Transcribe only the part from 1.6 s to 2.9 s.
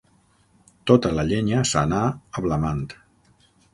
s'anà ablamant.